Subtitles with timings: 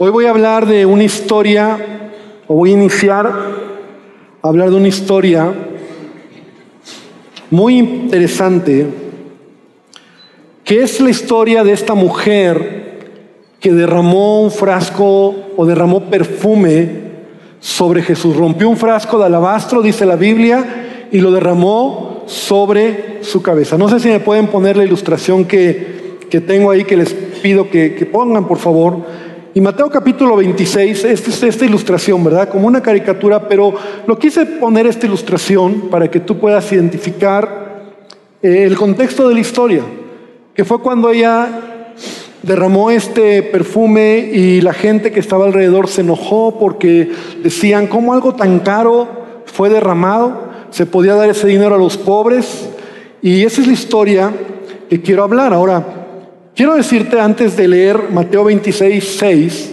[0.00, 1.76] Hoy voy a hablar de una historia,
[2.46, 5.52] o voy a iniciar a hablar de una historia
[7.50, 8.86] muy interesante,
[10.62, 13.08] que es la historia de esta mujer
[13.58, 16.90] que derramó un frasco o derramó perfume
[17.58, 18.36] sobre Jesús.
[18.36, 23.76] Rompió un frasco de alabastro, dice la Biblia, y lo derramó sobre su cabeza.
[23.76, 27.68] No sé si me pueden poner la ilustración que, que tengo ahí, que les pido
[27.68, 29.17] que, que pongan, por favor.
[29.58, 32.48] Y Mateo capítulo 26, esta es esta ilustración, ¿verdad?
[32.48, 33.74] Como una caricatura, pero
[34.06, 37.90] lo quise poner esta ilustración para que tú puedas identificar
[38.40, 39.82] eh, el contexto de la historia,
[40.54, 41.48] que fue cuando ella
[42.40, 47.10] derramó este perfume y la gente que estaba alrededor se enojó porque
[47.42, 49.08] decían, ¿cómo algo tan caro
[49.44, 50.52] fue derramado?
[50.70, 52.68] Se podía dar ese dinero a los pobres.
[53.22, 54.32] Y esa es la historia
[54.88, 55.52] que quiero hablar.
[55.52, 55.97] Ahora,
[56.58, 59.70] quiero decirte antes de leer Mateo 26, 6,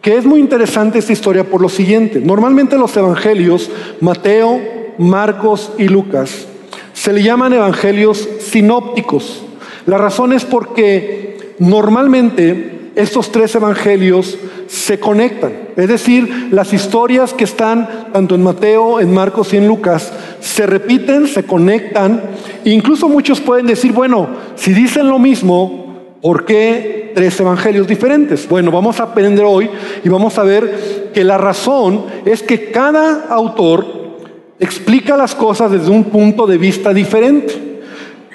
[0.00, 2.18] que es muy interesante esta historia por lo siguiente.
[2.18, 4.58] Normalmente los evangelios, Mateo,
[4.96, 6.46] Marcos y Lucas,
[6.94, 9.42] se le llaman evangelios sinópticos.
[9.84, 15.52] La razón es porque normalmente estos tres evangelios se conectan.
[15.76, 20.66] Es decir, las historias que están tanto en Mateo, en Marcos y en Lucas se
[20.66, 22.22] repiten, se conectan.
[22.64, 25.87] incluso muchos pueden decir, bueno, si dicen lo mismo,
[26.20, 28.48] ¿por qué tres evangelios diferentes?
[28.48, 29.70] Bueno, vamos a aprender hoy
[30.04, 33.86] y vamos a ver que la razón es que cada autor
[34.58, 37.68] explica las cosas desde un punto de vista diferente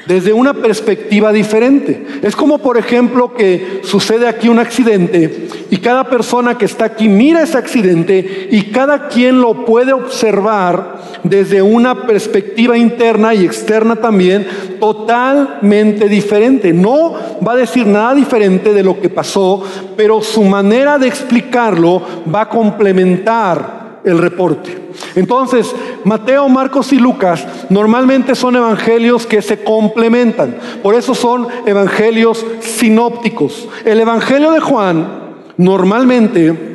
[0.05, 2.05] desde una perspectiva diferente.
[2.21, 7.07] Es como, por ejemplo, que sucede aquí un accidente y cada persona que está aquí
[7.07, 13.95] mira ese accidente y cada quien lo puede observar desde una perspectiva interna y externa
[13.95, 14.45] también
[14.79, 16.73] totalmente diferente.
[16.73, 17.13] No
[17.45, 19.63] va a decir nada diferente de lo que pasó,
[19.95, 22.01] pero su manera de explicarlo
[22.33, 24.89] va a complementar el reporte.
[25.15, 25.73] Entonces,
[26.03, 30.57] Mateo, Marcos y Lucas normalmente son evangelios que se complementan.
[30.81, 33.67] Por eso son evangelios sinópticos.
[33.85, 35.23] El evangelio de Juan
[35.57, 36.73] normalmente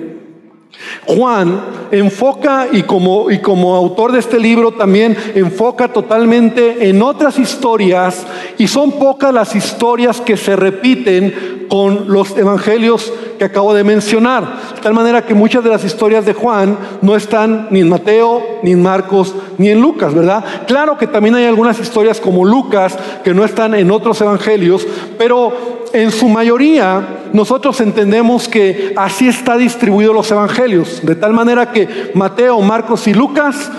[1.06, 1.60] Juan
[1.90, 8.26] enfoca y como, y como autor de este libro también enfoca totalmente en otras historias
[8.58, 14.74] y son pocas las historias que se repiten con los evangelios que acabo de mencionar.
[14.74, 18.42] De tal manera que muchas de las historias de Juan no están ni en Mateo,
[18.62, 20.44] ni en Marcos, ni en Lucas, ¿verdad?
[20.66, 25.78] Claro que también hay algunas historias como Lucas que no están en otros evangelios, pero
[25.92, 32.10] en su mayoría nosotros entendemos que así está distribuido los evangelios, de tal manera que
[32.14, 33.70] Mateo, Marcos y Lucas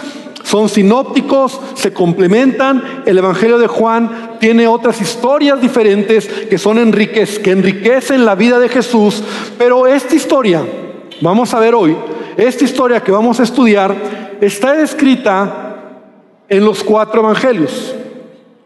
[0.43, 3.03] son sinópticos, se complementan.
[3.05, 8.59] El Evangelio de Juan tiene otras historias diferentes que son enriquez, que enriquecen la vida
[8.59, 9.23] de Jesús.
[9.57, 10.63] Pero esta historia,
[11.21, 11.95] vamos a ver hoy,
[12.37, 13.95] esta historia que vamos a estudiar
[14.41, 15.75] está escrita
[16.47, 17.95] en los cuatro evangelios.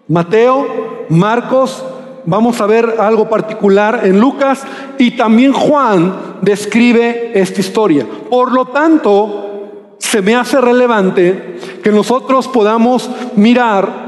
[0.07, 1.83] Mateo, Marcos,
[2.25, 4.63] vamos a ver algo particular en Lucas
[4.97, 8.05] y también Juan describe esta historia.
[8.29, 14.02] Por lo tanto, se me hace relevante que nosotros podamos mirar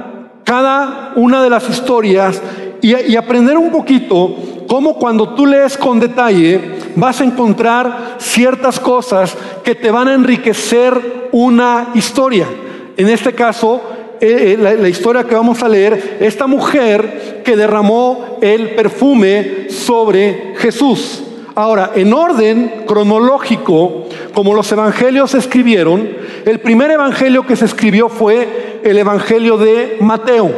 [0.45, 2.41] cada una de las historias
[2.81, 4.35] y, aprender un poquito
[4.67, 6.61] cómo cuando tú lees con detalle
[6.95, 12.47] vas a encontrar ciertas cosas que te van a enriquecer una historia.
[12.95, 13.81] En este caso,
[14.22, 20.53] eh, eh, la, historia que vamos a leer, esta mujer que derramó el perfume sobre
[20.57, 21.23] Jesús.
[21.55, 26.07] Ahora, en orden cronológico, como los evangelios se escribieron,
[26.45, 30.51] el primer evangelio que se escribió fue el evangelio de Mateo.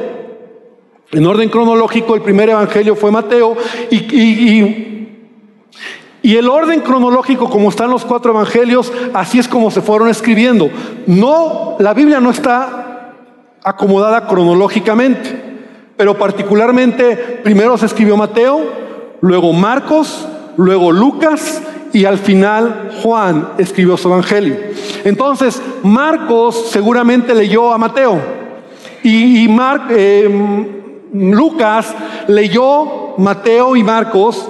[1.11, 3.55] En orden cronológico, el primer evangelio fue Mateo
[3.89, 5.07] y,
[6.23, 10.69] el orden cronológico, como están los cuatro evangelios, así es como se fueron escribiendo.
[11.05, 13.13] No, la Biblia no está
[13.63, 15.41] acomodada cronológicamente,
[15.95, 18.59] pero particularmente primero se escribió Mateo,
[19.21, 20.27] luego Marcos,
[20.57, 21.61] luego Lucas
[21.93, 24.57] y al final Juan escribió su evangelio.
[25.03, 28.19] Entonces, Marcos seguramente leyó a Mateo
[29.03, 29.47] y,
[29.89, 30.67] eh,
[31.13, 31.95] Lucas
[32.27, 34.49] leyó Mateo y Marcos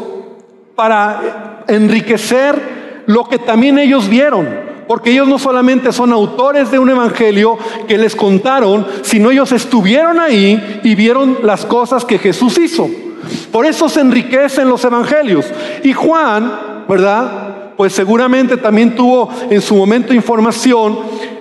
[0.75, 4.67] para enriquecer lo que también ellos vieron.
[4.87, 7.57] Porque ellos no solamente son autores de un evangelio
[7.87, 12.89] que les contaron, sino ellos estuvieron ahí y vieron las cosas que Jesús hizo.
[13.51, 15.45] Por eso se enriquecen los evangelios.
[15.83, 17.46] Y Juan, ¿verdad?
[17.77, 20.97] Pues seguramente también tuvo en su momento información,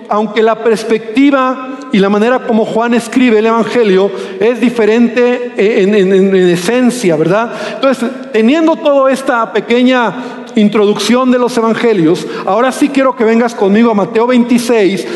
[0.07, 6.35] aunque la perspectiva y la manera como Juan escribe el Evangelio es diferente en, en,
[6.35, 7.51] esencia, ¿verdad?
[7.73, 13.89] Entonces, teniendo toda esta pequeña introducción de los evangelios, ahora sí quiero que vengas conmigo
[13.89, 15.07] a Mateo 26,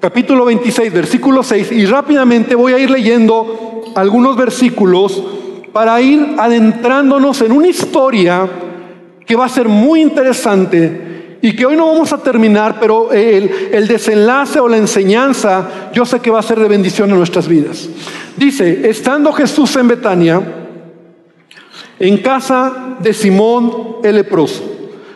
[0.00, 5.22] capítulo 26, versículo 6, y rápidamente voy a ir leyendo algunos versículos
[5.72, 8.48] para ir adentrándonos en una historia
[9.26, 13.86] que va a ser muy interesante y que hoy no vamos a terminar, pero el,
[13.86, 17.88] desenlace o la enseñanza yo sé que va a ser de bendición en nuestras vidas.
[18.36, 20.40] Dice, estando Jesús en Betania,
[21.98, 24.62] en casa de Simón el leproso.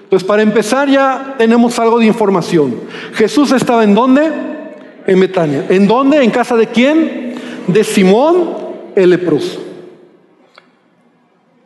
[0.05, 2.81] Entonces, para empezar ya tenemos algo de información.
[3.15, 4.31] Jesús estaba en dónde?
[5.07, 5.67] En Betania.
[5.69, 6.23] ¿En dónde?
[6.23, 7.35] ¿En casa de quién?
[7.67, 8.51] De Simón
[8.97, 9.70] el leproso.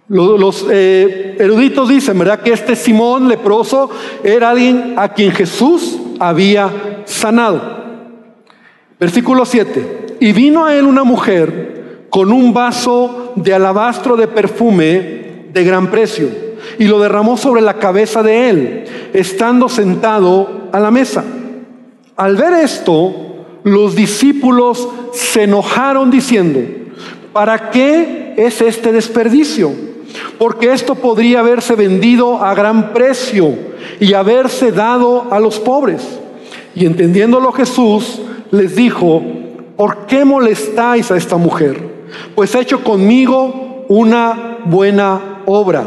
[0.09, 2.43] Los, eh, eruditos dicen, ¿verdad?
[2.43, 3.91] Que este Simón leproso
[4.23, 7.85] era alguien a quien Jesús había sanado.
[9.01, 10.17] Versículo 7.
[10.21, 15.91] Y vino a él una mujer con un vaso de alabastro de perfume de gran
[15.91, 16.29] precio
[16.79, 21.25] y lo derramó sobre la cabeza de él, estando sentado a la mesa.
[22.17, 26.61] Al ver esto, los discípulos se enojaron diciendo,
[27.33, 29.94] ¿para qué es este desperdicio?
[30.39, 33.55] Porque esto podría haberse vendido a gran precio
[34.01, 36.03] y haberse dado a los pobres.
[36.75, 38.21] Y entendiéndolo Jesús
[38.51, 39.23] les dijo,
[39.77, 41.81] ¿por qué molestáis a esta mujer?
[42.35, 45.87] Pues ha hecho conmigo una buena obra.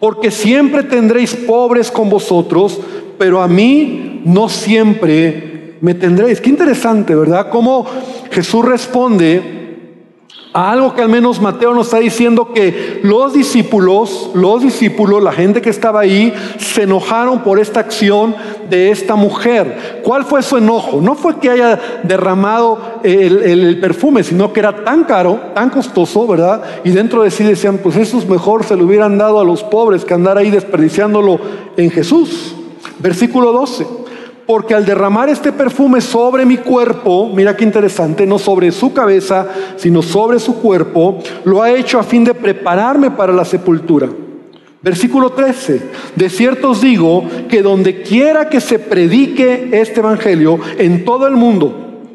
[0.00, 2.78] Porque siempre tendréis pobres con vosotros,
[3.18, 6.40] pero a mí no siempre me tendréis.
[6.40, 7.48] Qué interesante, ¿verdad?
[7.50, 7.86] Cómo
[8.30, 9.63] Jesús responde
[10.54, 15.60] algo que al menos Mateo nos está diciendo que los discípulos, los discípulos, la gente
[15.60, 18.36] que estaba ahí, se enojaron por esta acción
[18.70, 20.00] de esta mujer.
[20.04, 21.00] ¿Cuál fue su enojo?
[21.00, 26.24] No fue que haya derramado el, el perfume, sino que era tan caro, tan costoso,
[26.28, 26.62] ¿verdad?
[26.84, 29.64] Y dentro de sí decían, pues eso es mejor se lo hubieran dado a los
[29.64, 31.40] pobres que andar ahí desperdiciándolo
[31.76, 32.54] en Jesús.
[33.00, 34.03] Versículo 12
[34.46, 39.46] porque al derramar este perfume sobre mi cuerpo, mira qué interesante, no sobre su cabeza,
[39.76, 44.08] sino sobre su cuerpo, lo ha hecho a fin de prepararme para la sepultura.
[44.82, 45.80] Versículo 13,
[46.14, 51.36] de cierto os digo que donde quiera que se predique este evangelio en todo el
[51.36, 51.74] mundo,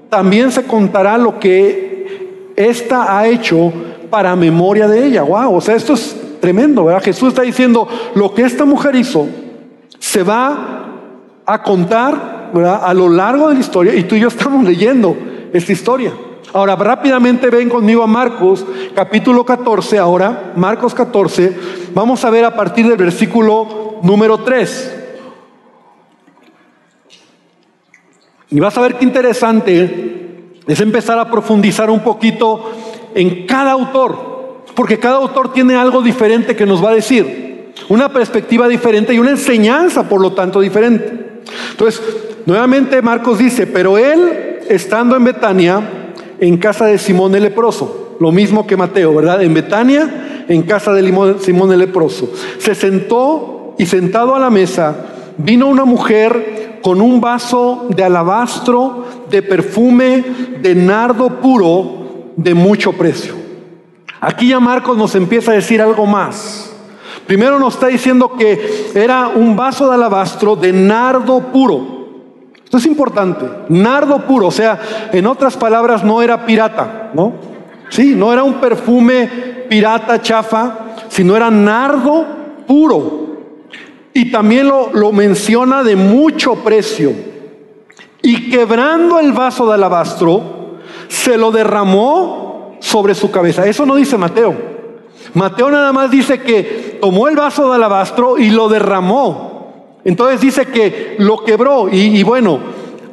[0.10, 3.74] también se contará lo que ésta ha hecho
[4.12, 5.24] para memoria de ella.
[5.24, 7.02] Wow, o sea, esto es tremendo, ¿verdad?
[7.04, 9.28] Jesús está diciendo, lo que esta mujer hizo
[9.98, 10.88] se va
[11.50, 15.18] a contar a lo largo de la historia y tú y yo estamos leyendo
[15.51, 16.13] esta historia.
[16.54, 18.63] Ahora, rápidamente ven conmigo a Marcos,
[18.94, 21.57] capítulo 14, ahora, Marcos 14,
[21.94, 24.96] vamos a ver a partir del versículo número 3.
[28.52, 32.72] Y vas a ver qué interesante es empezar a profundizar un poquito
[33.16, 38.10] en cada autor, porque cada autor tiene algo diferente que nos va a decir, una
[38.10, 41.30] perspectiva diferente y una enseñanza, por lo tanto, diferente.
[41.72, 42.01] Entonces,
[42.46, 45.81] nuevamente Marcos dice, pero él, estando en Betania,
[46.40, 49.42] en casa de Simón el leproso, lo mismo que Mateo, ¿verdad?
[49.42, 55.06] En Betania, en casa de Simón el leproso, se sentó y sentado a la mesa,
[55.38, 60.24] vino una mujer con un vaso de alabastro, de perfume,
[60.62, 63.36] de nardo puro, de mucho precio.
[64.22, 66.69] Aquí ya Marcos nos empieza a decir algo más.
[67.30, 72.07] Primero nos está diciendo que era un vaso de alabastro de nardo puro.
[72.64, 74.80] Esto es importante, nardo puro, o sea,
[75.14, 77.33] en otras palabras, no era pirata, ¿no?
[77.90, 79.30] Sí, no era un perfume
[79.69, 82.26] pirata chafa, sino era nardo
[82.66, 83.28] puro.
[84.12, 87.14] Y también lo, lo menciona de mucho precio.
[88.24, 93.68] Y quebrando el vaso de alabastro, se lo derramó sobre su cabeza.
[93.68, 94.80] Eso no dice Mateo.
[95.33, 99.49] Mateo nada más dice que tomó el vaso de alabastro y lo derramó.
[100.03, 101.89] Entonces dice que lo quebró.
[101.91, 102.59] Y, bueno,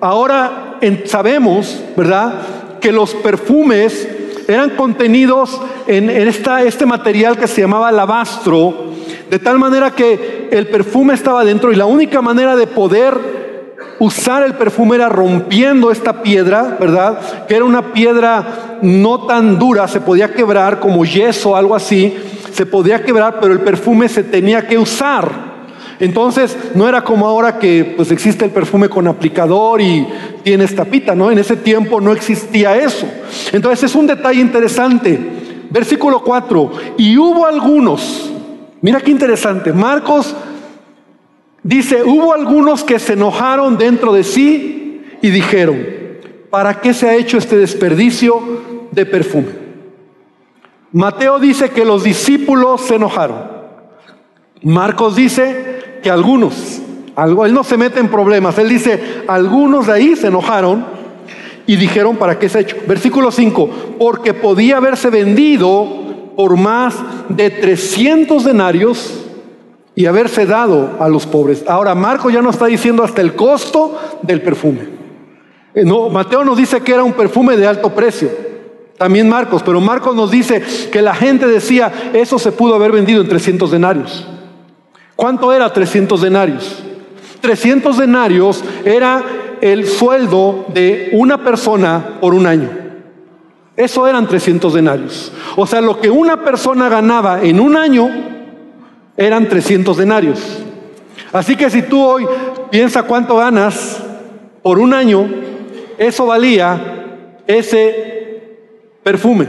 [0.00, 2.34] ahora sabemos, ¿verdad?
[2.80, 4.08] Que los perfumes
[4.48, 8.92] eran contenidos en, esta, este material que se llamaba alabastro,
[9.28, 13.36] de tal manera que el perfume estaba dentro y la única manera de poder
[13.98, 17.46] usar el perfume era rompiendo esta piedra, ¿verdad?
[17.48, 22.16] Que era una piedra no tan dura, se podía quebrar como yeso, algo así,
[22.56, 25.56] se podía quebrar, pero el perfume se tenía que usar.
[25.98, 30.06] Entonces, no era como ahora que pues existe el perfume con aplicador y
[30.42, 31.30] tiene tapita, ¿no?
[31.30, 33.06] En ese tiempo no existía eso.
[33.52, 35.18] Entonces, es un detalle interesante.
[35.70, 38.30] Versículo 4, y hubo algunos,
[38.80, 40.34] mira qué interesante, Marcos
[41.66, 45.84] Dice, hubo algunos que se enojaron dentro de sí y dijeron,
[46.48, 48.40] ¿para qué se ha hecho este desperdicio
[48.92, 49.65] de perfume?
[50.96, 53.36] Mateo dice que los discípulos se enojaron.
[54.62, 56.80] Marcos dice que algunos,
[57.18, 58.98] él no se mete en problemas, él dice,
[59.28, 60.86] algunos de ahí se enojaron
[61.66, 62.78] y dijeron, ¿para qué se ha hecho?
[62.88, 66.94] Versículo 5, porque podía haberse vendido por más
[67.28, 69.22] de 300 denarios
[69.94, 71.62] y haberse dado a los pobres.
[71.68, 74.88] Ahora, Marco ya no está diciendo hasta el costo del perfume.
[75.74, 78.45] Eh, no, Mateo nos dice que era un perfume de alto precio.
[78.98, 83.20] También Marcos, pero Marcos nos dice que la gente decía, eso se pudo haber vendido
[83.20, 84.26] en 300 denarios.
[85.14, 86.82] ¿Cuánto era 300 denarios?
[87.40, 89.22] 300 denarios era
[89.60, 92.70] el sueldo de una persona por un año.
[93.76, 95.32] Eso eran 300 denarios.
[95.56, 98.08] O sea, lo que una persona ganaba en un año
[99.16, 100.58] eran 300 denarios.
[101.32, 102.26] Así que si tú hoy
[102.70, 104.02] piensas cuánto ganas
[104.62, 105.28] por un año,
[105.98, 108.05] eso valía ese
[109.06, 109.46] perfume.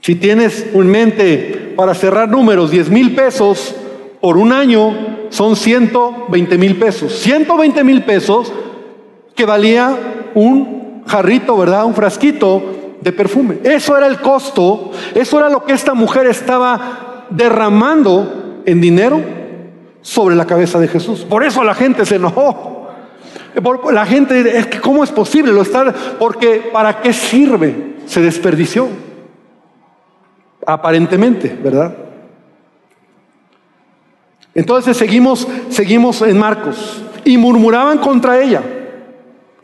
[0.00, 3.74] Si tienes en mente para cerrar números 10 mil pesos
[4.20, 7.12] por un año, son 120 mil pesos.
[7.12, 8.52] 120 mil pesos
[9.34, 11.86] que valía un jarrito, ¿verdad?
[11.86, 12.62] Un frasquito
[13.00, 13.58] de perfume.
[13.64, 19.20] Eso era el costo, eso era lo que esta mujer estaba derramando en dinero
[20.02, 21.26] sobre la cabeza de Jesús.
[21.28, 22.73] Por eso la gente se enojó.
[23.92, 25.94] La gente, es que ¿cómo es posible lo estar?
[26.18, 27.94] Porque ¿para qué sirve?
[28.06, 28.88] Se desperdició.
[30.66, 31.94] Aparentemente, ¿verdad?
[34.54, 38.62] Entonces seguimos, seguimos en Marcos y murmuraban contra ella.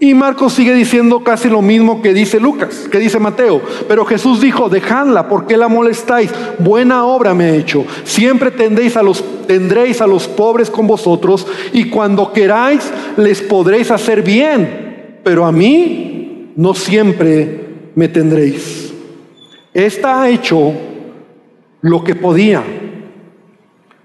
[0.02, 3.60] Y Marcos sigue diciendo casi lo mismo que dice Lucas, que dice Mateo.
[3.86, 6.32] Pero Jesús dijo, dejadla, ¿por qué la molestáis?
[6.58, 7.84] Buena obra me he hecho.
[8.04, 13.90] Siempre tendréis a los, tendréis a los pobres con vosotros y cuando queráis les podréis
[13.90, 15.18] hacer bien.
[15.22, 18.94] Pero a mí no siempre me tendréis.
[19.74, 20.72] Esta ha hecho
[21.82, 22.62] lo que podía,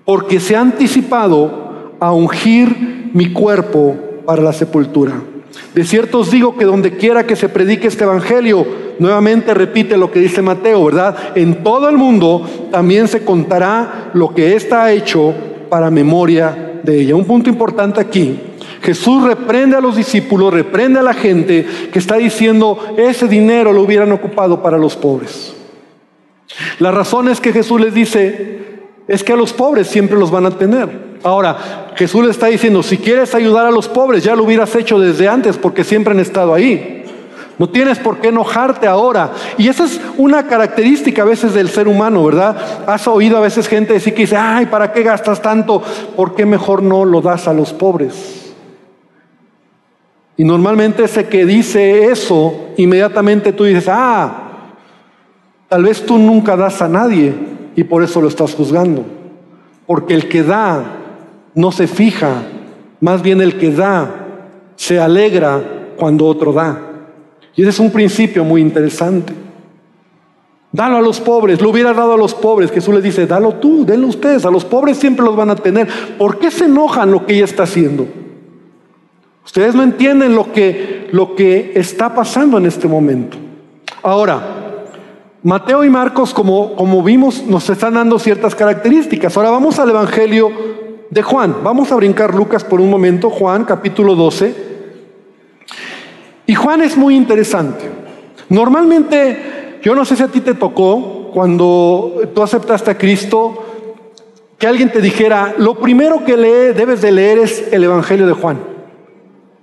[0.04, 5.22] porque se ha anticipado a ungir mi cuerpo para la sepultura.
[5.74, 8.66] De cierto os digo que donde quiera que se predique este evangelio,
[9.00, 11.34] nuevamente repite lo que dice Mateo, ¿verdad?
[11.36, 15.34] En todo el mundo también se contará lo que ésta ha hecho
[15.70, 17.16] para memoria de ella.
[17.16, 18.40] Un punto importante aquí.
[18.82, 23.82] Jesús reprende a los discípulos, reprende a la gente que está diciendo ese dinero lo
[23.82, 25.56] hubieran ocupado para los pobres.
[26.80, 28.60] La razón es que Jesús les dice,
[29.08, 31.15] es que a los pobres siempre los van a tener.
[31.26, 35.00] Ahora, Jesús le está diciendo, si quieres ayudar a los pobres, ya lo hubieras hecho
[35.00, 37.04] desde antes porque siempre han estado ahí.
[37.58, 39.32] No tienes por qué enojarte ahora.
[39.58, 42.86] Y esa es una característica a veces del ser humano, ¿verdad?
[42.86, 45.82] Has oído a veces gente decir que dice, ay, ¿para qué gastas tanto?
[46.16, 48.54] ¿Por qué mejor no lo das a los pobres?
[50.38, 54.74] Y normalmente ese que dice eso, inmediatamente tú dices, ah,
[55.70, 57.34] tal vez tú nunca das a nadie
[57.76, 59.04] y por eso lo estás juzgando.
[59.88, 61.02] Porque el que da
[61.56, 62.44] no se fija,
[63.00, 64.26] más bien el que da
[64.76, 65.62] se alegra
[65.98, 66.80] cuando otro da.
[67.56, 69.34] Y ese es un principio muy interesante.
[70.72, 72.70] Dalo a los pobres, lo hubiera dado a los pobres.
[72.70, 75.88] Jesús les dice, dalo tú, denlo ustedes, a los pobres siempre los van a tener.
[76.18, 78.06] ¿Por qué se enojan lo que ella está haciendo?
[79.46, 83.38] Ustedes no entienden lo que, lo que está pasando en este momento.
[84.04, 84.66] Ahora,
[85.44, 89.38] Mateo y Marcos, como, como vimos, nos están dando ciertas características.
[89.38, 90.52] Ahora vamos al Evangelio
[91.10, 91.58] de Juan.
[91.64, 94.56] Vamos a brincar Lucas por un momento, Juan capítulo 12.
[96.48, 97.90] Y Juan es muy interesante.
[98.50, 103.64] Normalmente, yo no sé si a ti te tocó cuando tú aceptaste a Cristo,
[104.58, 108.34] que alguien te dijera, lo primero que lee, debes de leer es el Evangelio de
[108.34, 108.60] Juan.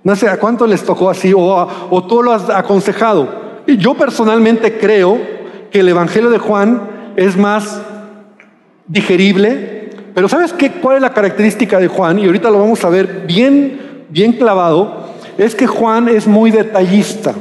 [0.03, 3.63] No sé a cuánto les tocó así o, o tú lo has aconsejado.
[3.65, 5.17] Y yo personalmente creo
[5.71, 7.81] que el Evangelio de Juan es más
[8.87, 9.82] digerible,
[10.13, 10.71] pero ¿sabes qué?
[10.71, 12.19] ¿Cuál es la característica de Juan?
[12.19, 15.03] Y ahorita lo vamos a ver bien, bien clavado.
[15.37, 17.33] Es que Juan es muy detallista.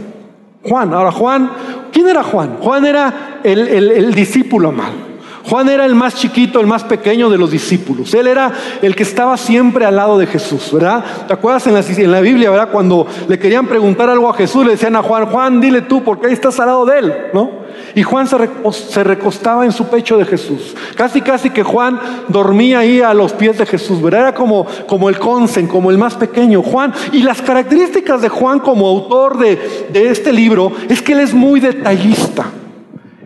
[0.64, 1.50] Juan, ahora Juan,
[1.93, 2.57] ¿quién era Juan?
[2.61, 5.12] Juan era el, el discípulo amado.
[5.52, 8.14] Juan era el más chiquito, el más pequeño de los discípulos.
[8.14, 11.04] Él era el que estaba siempre al lado de Jesús, ¿verdad?
[11.28, 12.71] ¿Te acuerdas en la, Biblia, verdad?
[12.73, 16.28] Cuando le querían preguntar algo a Jesús, le decían a Juan, Juan, dile tú, porque
[16.28, 17.50] ahí estás al lado de él, ¿no?
[17.94, 20.75] Y Juan se, recostaba en su pecho de Jesús.
[20.97, 24.21] Casi, casi que Juan dormía ahí a los pies de Jesús, ¿verdad?
[24.21, 26.62] Era como, como el consen, como el más pequeño.
[26.62, 29.59] Juan, y las características de Juan como autor de
[29.92, 32.47] este libro es que él es muy detallista.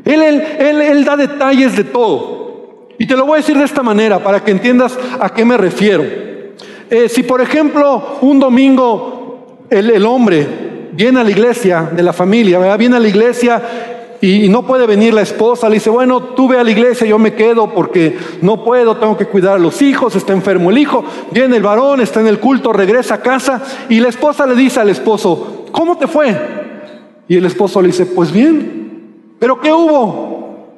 [0.07, 2.87] Él, él, da detalles de todo.
[2.97, 5.57] Y te lo voy a decir de esta manera para que entiendas a qué me
[5.57, 6.05] refiero.
[6.89, 10.47] Eh, si por ejemplo un domingo el, hombre
[10.93, 13.63] viene a la iglesia de la familia, viene a la iglesia
[14.21, 17.19] y no puede venir la esposa, le dice, bueno, tú ve a la iglesia, yo
[17.19, 21.05] me quedo porque no puedo, tengo que cuidar a los hijos, está enfermo el hijo,
[21.33, 24.79] viene el varón, está en el culto, regresa a casa y la esposa le dice
[24.79, 26.35] al esposo, ¿cómo te fue?
[27.29, 28.86] Y el esposo le dice, pues bien,
[29.38, 30.69] pero ¿qué hubo?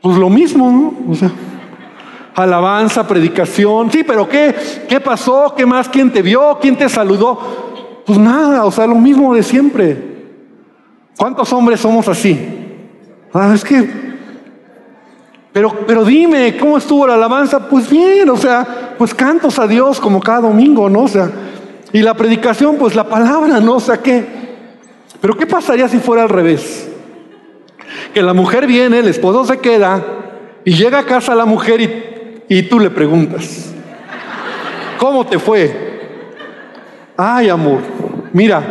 [0.00, 1.12] Pues lo mismo, ¿no?
[1.12, 1.30] O sea,
[2.34, 4.54] alabanza, predicación, sí, pero ¿qué?
[4.88, 5.54] ¿Qué pasó?
[5.56, 5.88] ¿Qué más?
[5.88, 6.58] ¿Quién te vio?
[6.60, 8.02] ¿Quién te saludó?
[8.04, 10.14] Pues nada, o sea, lo mismo de siempre.
[11.16, 12.38] ¿Cuántos hombres somos así?
[13.32, 13.88] Ah, es que,
[15.54, 17.68] pero, pero dime, ¿cómo estuvo la alabanza?
[17.68, 21.02] Pues bien, o sea, pues cantos a Dios como cada domingo, ¿no?
[21.02, 21.30] O sea,
[21.92, 23.76] y la predicación, pues la palabra, ¿no?
[23.76, 24.26] O sea, ¿qué?
[25.20, 26.90] Pero ¿qué pasaría si fuera al revés?
[28.12, 30.02] Que la mujer viene, el esposo se queda
[30.64, 33.72] y llega a casa la mujer y, tú le preguntas,
[34.98, 35.92] ¿cómo te fue?
[37.16, 37.80] Ay, amor,
[38.32, 38.62] mira,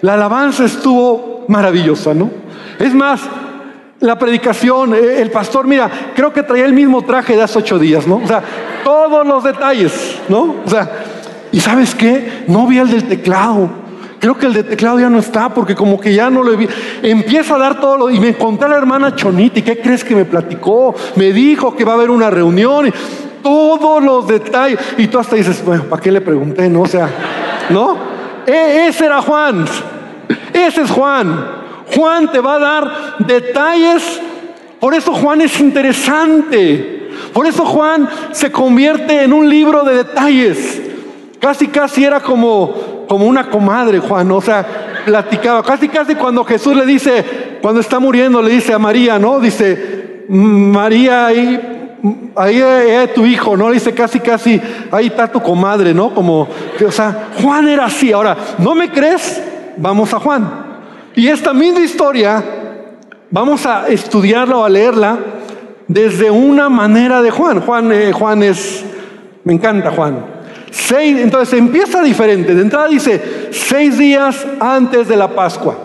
[0.00, 2.30] la alabanza estuvo maravillosa, ¿no?
[2.78, 3.20] Es más,
[4.00, 7.78] la predicación, eh, el pastor, mira, creo que traía el mismo traje de hace ocho
[7.78, 8.16] días, ¿no?
[8.16, 8.42] O sea,
[8.82, 10.56] todos los detalles, ¿no?
[10.64, 10.90] O sea,
[11.52, 12.44] ¿y sabes qué?
[12.48, 13.68] No vi el del teclado.
[14.20, 16.68] Creo que el de teclado ya no está porque como que ya no lo vi.
[17.02, 18.10] Empieza a dar todo lo...
[18.10, 20.94] Y me encontré a la hermana Chonita y ¿qué crees que me platicó?
[21.16, 22.92] Me dijo que va a haber una reunión y
[23.42, 24.78] todos los detalles.
[24.98, 26.68] Y tú hasta dices, bueno, ¿para qué le pregunté?
[26.68, 27.08] No, o sea,
[27.70, 27.96] ¿no?
[28.46, 29.64] E, ese era Juan.
[30.52, 31.46] Ese es Juan.
[31.94, 34.20] Juan te va a dar detalles.
[34.78, 37.10] Por eso Juan es interesante.
[37.32, 40.82] Por eso Juan se convierte en un libro de detalles.
[41.40, 44.30] Casi, casi era como, como una comadre, Juan.
[44.30, 45.64] O sea, platicaba.
[45.64, 49.40] Casi, casi cuando Jesús le dice, cuando está muriendo, le dice a María, ¿no?
[49.40, 51.98] Dice, María, ahí,
[52.36, 53.68] ahí es tu hijo, ¿no?
[53.68, 54.62] Le dice casi, casi,
[54.92, 56.14] ahí está tu comadre, ¿no?
[56.14, 56.46] Como,
[56.86, 58.12] o sea, Juan era así.
[58.12, 59.42] Ahora, ¿no me crees?
[59.76, 60.48] Vamos a Juan.
[61.16, 62.44] Y esta misma historia
[63.28, 65.18] vamos a estudiarla o a leerla
[65.88, 67.60] desde una manera de Juan.
[67.60, 68.84] Juan, eh, Juan es,
[69.42, 70.39] me encanta Juan.
[70.70, 72.54] Seis, entonces empieza diferente.
[72.54, 75.76] De entrada dice, seis días antes de la Pascua.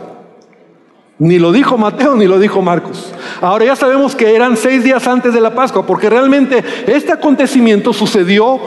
[1.18, 3.14] Ni lo dijo Mateo ni lo dijo Marcos.
[3.42, 7.94] Ahora ya sabemos que eran seis días antes de la Pascua, porque realmente este acontecimiento
[7.94, 8.60] sucedió,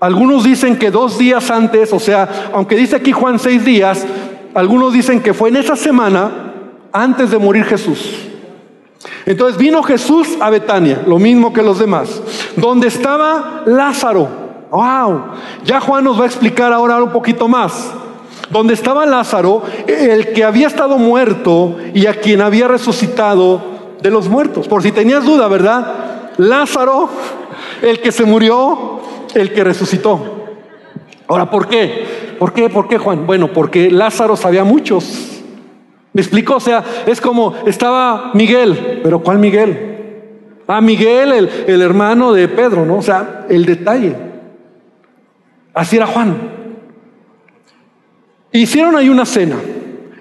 [0.00, 4.06] algunos dicen que dos días antes, o sea, aunque dice aquí Juan seis días,
[4.54, 6.52] algunos dicen que fue en esa semana
[6.92, 8.28] antes de morir Jesús.
[9.26, 12.22] Entonces vino Jesús a Betania, lo mismo que los demás,
[12.56, 14.43] donde estaba Lázaro.
[14.74, 15.26] Wow,
[15.64, 17.92] ya Juan nos va a explicar ahora un poquito más.
[18.50, 23.62] Donde estaba Lázaro, el que había estado muerto y a quien había resucitado
[24.02, 24.66] de los muertos.
[24.66, 26.32] Por si tenías duda, ¿verdad?
[26.38, 27.08] Lázaro,
[27.82, 28.98] el que se murió,
[29.34, 30.20] el que resucitó.
[31.28, 32.34] Ahora, ¿por qué?
[32.40, 32.68] ¿Por qué?
[32.68, 33.28] ¿Por qué, Juan?
[33.28, 35.40] Bueno, porque Lázaro sabía muchos.
[36.12, 36.56] ¿Me explico?
[36.56, 40.56] O sea, es como estaba Miguel, pero ¿cuál Miguel?
[40.66, 42.96] Ah, Miguel, el, el hermano de Pedro, ¿no?
[42.96, 44.33] O sea, el detalle.
[45.74, 46.36] Así era Juan.
[48.52, 49.56] Hicieron ahí una cena.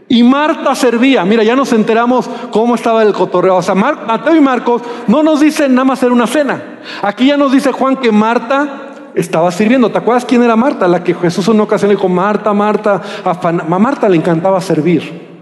[0.10, 1.24] Y Marta servía.
[1.24, 3.58] Mira, ya nos enteramos cómo estaba el cotorreo.
[3.58, 6.80] O sea, Mateo y Marcos no nos dicen nada más hacer una cena.
[7.02, 9.92] Aquí ya nos dice Juan que Marta estaba sirviendo.
[9.92, 10.88] ¿Te acuerdas quién era Marta?
[10.88, 15.33] La que Jesús en una ocasión dijo, Marta, Marta, a Marta le encantaba servir.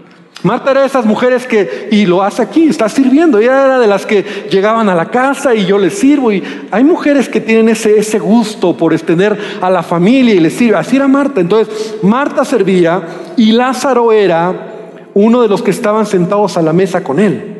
[0.42, 3.38] Marta era de esas mujeres que, y lo hace aquí, está sirviendo.
[3.38, 6.32] Ella era de las que llegaban a la casa y yo les sirvo.
[6.32, 10.54] Y hay mujeres que tienen ese, ese gusto por extender a la familia y les
[10.54, 10.76] sirve.
[10.76, 11.40] Así era Marta.
[11.40, 13.02] Entonces, Marta servía
[13.36, 14.68] y Lázaro era
[15.14, 17.58] uno de los que estaban sentados a la mesa con él.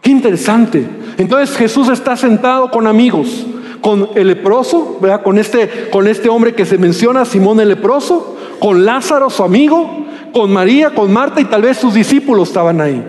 [0.00, 0.86] Qué interesante.
[1.16, 3.46] Entonces Jesús está sentado con amigos
[3.84, 8.86] con el leproso, Con este, con este hombre que se menciona, Simón el leproso, con
[8.86, 10.03] Lázaro, su amigo,
[10.34, 13.02] con María, con Marta y tal vez sus discípulos estaban ahí.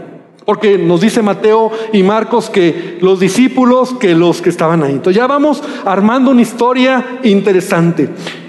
[0.45, 4.91] Porque nos dice Mateo y Marcos que los discípulos, que los que estaban ahí.
[4.91, 8.07] Entonces ya vamos armando una historia interesante.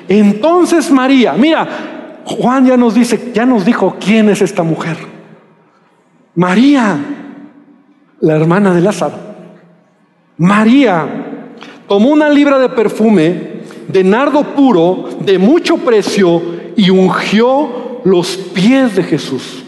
[0.08, 1.66] Entonces María, mira,
[2.26, 4.98] Juan ya nos dice, ya nos dijo quién es esta mujer.
[6.34, 6.98] María,
[8.20, 9.16] la hermana de Lázaro.
[10.36, 11.06] María,
[11.88, 13.56] tomó una libra de perfume
[13.88, 16.42] de nardo puro de mucho precio
[16.76, 19.64] y ungió los pies de Jesús.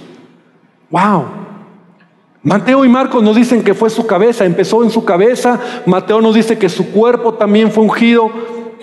[0.90, 1.24] Wow.
[2.40, 5.58] Mateo y Marcos nos dicen que fue su cabeza, empezó en su cabeza.
[5.86, 8.30] Mateo nos dice que su cuerpo también fue ungido.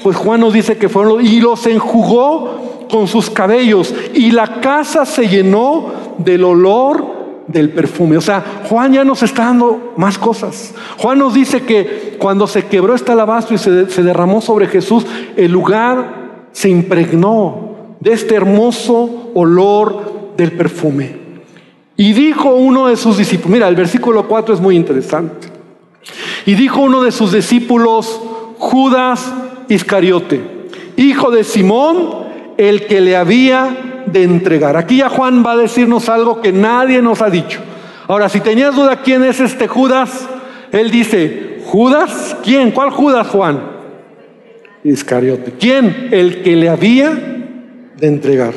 [0.03, 5.05] Pues Juan nos dice que fueron y los enjugó con sus cabellos y la casa
[5.05, 8.17] se llenó del olor del perfume.
[8.17, 10.75] O sea, Juan ya nos está dando más cosas.
[10.97, 15.05] Juan nos dice que cuando se quebró este alabastro y se derramó sobre Jesús,
[15.37, 21.25] el lugar se impregnó de este hermoso olor del perfume.
[21.97, 25.47] Y dijo uno de sus discípulos, mira, el versículo 4 es muy interesante.
[26.45, 28.21] Y dijo uno de sus discípulos,
[28.57, 29.33] Judas
[29.69, 30.41] Iscariote,
[30.97, 32.25] hijo de Simón,
[32.57, 34.77] el que le había de entregar.
[34.77, 37.59] Aquí ya Juan va a decirnos algo que nadie nos ha dicho.
[38.07, 40.27] Ahora, si tenías duda quién es este Judas,
[40.71, 42.37] él dice, ¿Judas?
[42.43, 42.71] ¿Quién?
[42.71, 43.59] ¿Cuál Judas, Juan?
[44.83, 45.53] Iscariote.
[45.59, 46.09] ¿Quién?
[46.11, 47.34] El que le había
[47.97, 48.53] de entregar.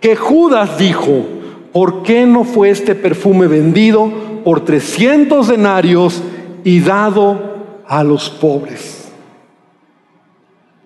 [0.00, 1.24] Que Judas dijo,
[1.72, 4.12] ¿por qué no fue este perfume vendido
[4.44, 6.22] por 300 denarios
[6.62, 9.12] y dado a los pobres?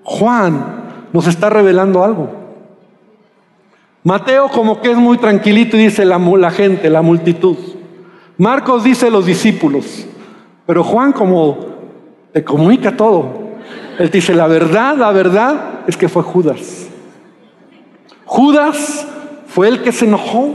[0.02, 2.30] Juan nos está revelando algo.
[4.04, 7.56] Mateo como que es muy tranquilito y dice la, gente, la multitud.
[8.38, 10.06] Marcos dice los discípulos.
[10.64, 11.58] Pero Juan como
[12.32, 13.48] te comunica todo.
[13.98, 16.87] Él dice, la verdad, la verdad es que fue Judas.
[18.28, 19.06] Judas
[19.46, 20.54] fue el que se enojó.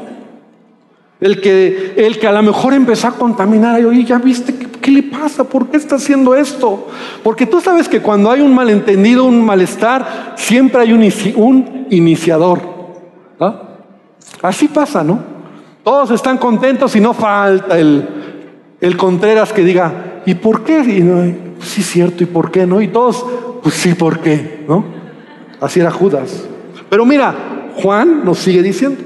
[1.20, 3.82] El que, el que a lo mejor empezó a contaminar.
[3.82, 5.44] Y oye, ya viste, ¿qué, ¿qué, le pasa?
[5.44, 6.88] ¿Por qué está haciendo esto?
[7.24, 12.62] Porque tú sabes que cuando hay un malentendido, un malestar, siempre hay un, iniciador.
[13.40, 13.62] ¿Ah?
[14.42, 15.20] Así pasa, ¿no?
[15.84, 18.08] Todos están contentos y no falta el,
[18.82, 20.80] el Contreras que diga, ¿y por qué?
[20.80, 22.82] Y no, pues sí, cierto, ¿y por qué no?
[22.82, 23.26] Y todos,
[23.64, 24.66] pues sí, ¿por qué?
[24.68, 24.86] ¿No?
[25.60, 26.46] Así era Judas.
[26.90, 29.02] Pero mira, Juan nos sigue diciendo.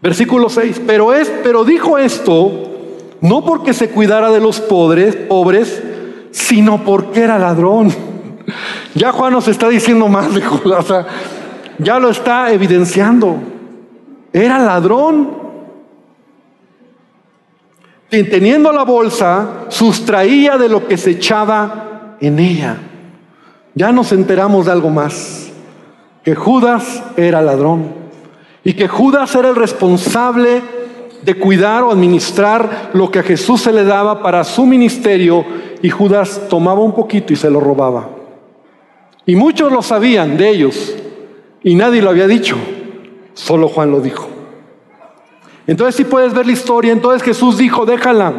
[0.00, 2.72] Versículo 6, pero es, pero dijo esto
[3.22, 5.80] no porque se cuidara de los pobres, pobres,
[6.32, 7.94] sino porque era ladrón.
[8.96, 10.44] Ya Juan nos está diciendo más de.
[10.44, 11.06] O
[11.78, 13.36] ya lo está evidenciando.
[14.32, 15.40] Era ladrón.
[18.10, 22.76] Teniendo la bolsa, sustraía de lo que se echaba en ella.
[23.76, 25.51] Ya nos enteramos de algo más,
[26.22, 28.02] que Judas era ladrón
[28.64, 30.62] y que Judas era el responsable
[31.22, 35.44] de cuidar o administrar lo que a Jesús se le daba para su ministerio
[35.82, 38.08] y Judas tomaba un poquito y se lo robaba.
[39.26, 40.96] Y muchos lo sabían de ellos,
[41.62, 42.56] y nadie lo había dicho,
[43.34, 44.28] solo Juan lo dijo.
[45.66, 48.32] Entonces si puedes ver la historia, entonces Jesús dijo, déjala,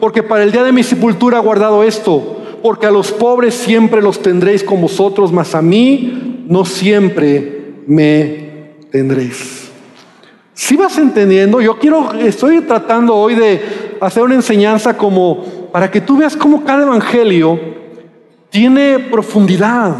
[0.00, 4.00] porque para el día de mi sepultura he guardado esto, porque a los pobres siempre
[4.00, 9.70] los tendréis con vosotros, mas a mí no siempre me tendréis.
[10.52, 13.60] Si vas entendiendo, yo quiero, estoy tratando hoy de
[14.00, 17.58] hacer una enseñanza como para que tú veas cómo cada evangelio
[18.50, 19.96] tiene profundidad.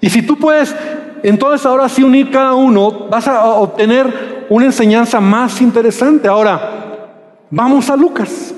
[0.00, 0.74] Y si tú puedes
[1.22, 6.28] entonces ahora sí unir cada uno, vas a obtener una enseñanza más interesante.
[6.28, 7.16] Ahora,
[7.50, 8.54] vamos a Lucas.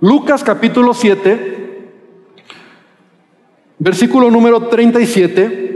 [0.00, 1.90] Lucas capítulo 7,
[3.78, 5.67] versículo número 37.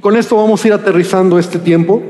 [0.00, 2.02] Con esto vamos a ir aterrizando este tiempo.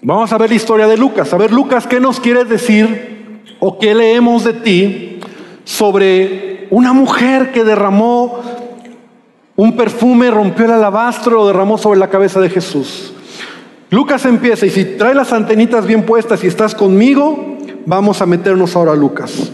[0.00, 1.32] Vamos a ver la historia de Lucas.
[1.32, 3.12] A ver, Lucas, ¿qué nos quiere decir
[3.64, 5.20] ¿O qué leemos de ti
[5.62, 8.40] sobre una mujer que derramó
[9.54, 13.12] un perfume, rompió el alabastro, lo derramó sobre la cabeza de Jesús?
[13.88, 17.56] Lucas empieza y si trae las antenitas bien puestas y estás conmigo,
[17.86, 19.52] vamos a meternos ahora a Lucas.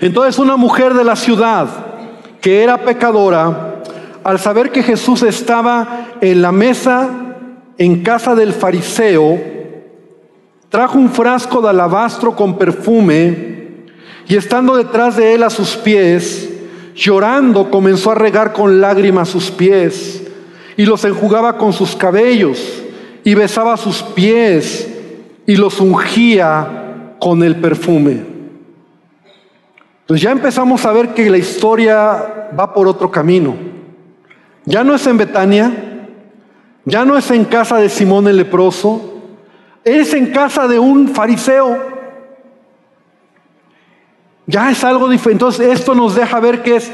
[0.00, 1.68] Entonces una mujer de la ciudad
[2.40, 3.82] que era pecadora,
[4.24, 7.08] al saber que Jesús estaba en la mesa
[7.78, 9.38] en casa del fariseo,
[10.68, 13.86] Trajo un frasco de alabastro con perfume
[14.26, 16.50] y estando detrás de él a sus pies,
[16.94, 20.22] llorando, comenzó a regar con lágrimas sus pies
[20.76, 22.82] y los enjugaba con sus cabellos
[23.24, 24.88] y besaba sus pies
[25.46, 28.37] y los ungía con el perfume.
[30.08, 33.54] Pues ya empezamos a ver que la historia va por otro camino.
[34.64, 35.70] Ya no es en Betania,
[36.86, 39.20] ya no es en casa de Simón el leproso,
[39.84, 41.76] es en casa de un fariseo.
[44.46, 45.44] Ya es algo diferente.
[45.44, 46.90] Entonces esto nos deja ver que es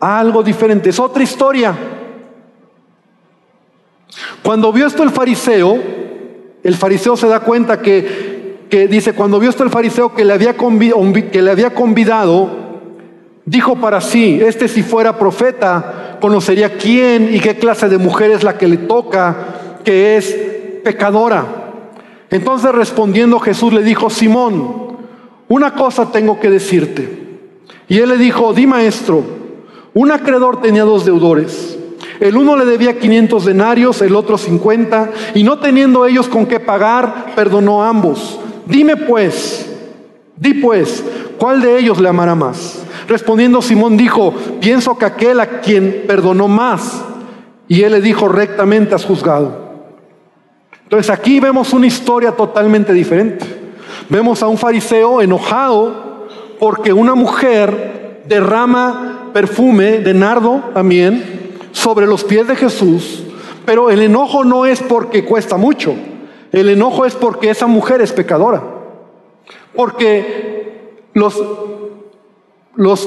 [0.00, 0.88] algo diferente.
[0.88, 1.76] Es otra historia.
[4.42, 5.78] Cuando vio esto el fariseo,
[6.62, 8.33] el fariseo se da cuenta que,
[8.88, 12.50] dice, cuando vio esto el fariseo que le, había que le había convidado,
[13.44, 18.42] dijo para sí, este si fuera profeta, conocería quién y qué clase de mujer es
[18.42, 19.36] la que le toca,
[19.84, 20.36] que es
[20.82, 21.46] pecadora.
[22.30, 24.96] Entonces respondiendo Jesús le dijo, Simón,
[25.48, 27.24] una cosa tengo que decirte.
[27.88, 29.22] Y él le dijo, di maestro,
[29.92, 31.78] un acreedor tenía dos deudores.
[32.20, 36.60] El uno le debía 500 denarios, el otro 50, y no teniendo ellos con qué
[36.60, 38.40] pagar, perdonó a ambos.
[38.66, 39.70] Dime pues,
[40.36, 41.04] di pues,
[41.38, 42.82] ¿cuál de ellos le amará más?
[43.08, 47.04] Respondiendo Simón dijo, pienso que aquel a quien perdonó más.
[47.68, 49.64] Y él le dijo, rectamente has juzgado.
[50.82, 53.44] Entonces aquí vemos una historia totalmente diferente.
[54.08, 56.26] Vemos a un fariseo enojado
[56.58, 63.22] porque una mujer derrama perfume de nardo también sobre los pies de Jesús,
[63.66, 65.94] pero el enojo no es porque cuesta mucho,
[66.54, 68.62] el enojo es porque esa mujer es pecadora,
[69.74, 71.42] porque los,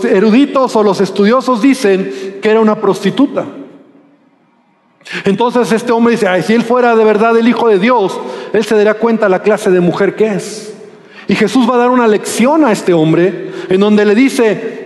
[0.04, 3.46] eruditos o los estudiosos dicen que era una prostituta.
[5.24, 8.20] Entonces este hombre dice, Ay, si él fuera de verdad el Hijo de Dios,
[8.52, 10.74] él se daría cuenta la clase de mujer que es.
[11.30, 14.77] Y Jesús va a dar una lección a este hombre en donde le dice,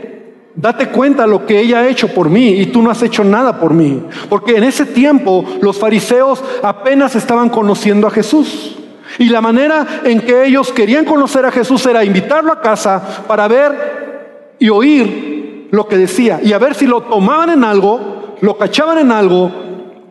[0.56, 3.60] date cuenta lo que ella ha hecho por mí y tú no has hecho nada
[3.60, 4.04] por mí.
[4.30, 8.78] Porque en ese tiempo los fariseos apenas estaban conociendo a Jesús.
[9.20, 13.48] Y la manera en que ellos querían conocer a Jesús era invitarlo a casa para
[13.48, 18.58] ver y oír lo que decía y a ver si lo tomaban en algo, lo
[18.58, 19.52] cachaban en algo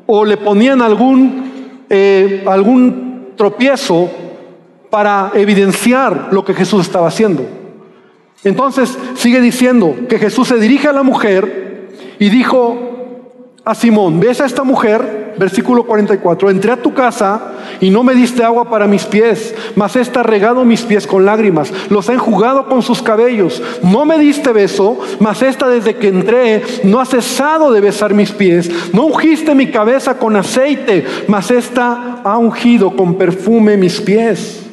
[0.06, 4.10] o le ponían algún, eh, algún tropiezo
[4.90, 7.59] para evidenciar lo que Jesús estaba haciendo.
[8.44, 12.76] Entonces sigue diciendo que Jesús se dirige a la mujer y dijo
[13.64, 15.20] a Simón, ¿ves a esta mujer?
[15.40, 19.96] versículo 44, entré a tu casa y no me diste agua para mis pies, mas
[19.96, 24.18] esta ha regado mis pies con lágrimas, los ha enjugado con sus cabellos, no me
[24.18, 29.06] diste beso, mas esta desde que entré no ha cesado de besar mis pies, no
[29.06, 34.66] ungiste mi cabeza con aceite, mas esta ha ungido con perfume mis pies.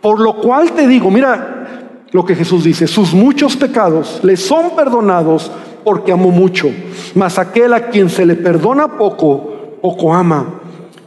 [0.00, 1.83] Por lo cual te digo, mira
[2.14, 5.50] lo que Jesús dice, sus muchos pecados le son perdonados
[5.82, 6.70] porque amó mucho,
[7.16, 10.60] mas aquel a quien se le perdona poco, poco ama.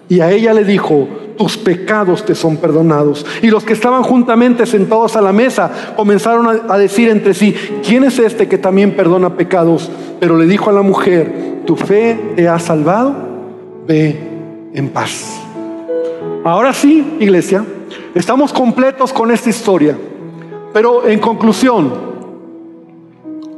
[0.09, 3.25] Y a ella le dijo, tus pecados te son perdonados.
[3.41, 8.03] Y los que estaban juntamente sentados a la mesa comenzaron a, decir entre sí, ¿quién
[8.03, 9.89] es este que también perdona pecados?
[10.19, 13.15] Pero le dijo a la mujer, tu fe te ha salvado,
[13.87, 14.19] ve
[14.73, 15.39] en paz.
[16.43, 17.63] Ahora sí, iglesia,
[18.13, 19.95] estamos completos con esta historia.
[20.77, 21.91] Pero en conclusión,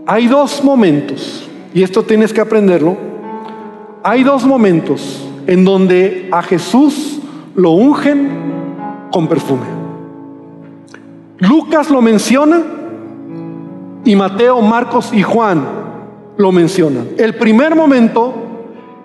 [0.08, 2.96] hay dos momentos, y esto tienes que aprenderlo,
[4.02, 7.20] hay dos momentos en donde a Jesús
[7.56, 8.30] lo ungen
[9.12, 9.66] con perfume.
[11.40, 12.62] Lucas lo menciona
[14.06, 15.66] y Mateo, Marcos y Juan
[16.38, 17.10] lo mencionan.
[17.18, 18.34] El primer momento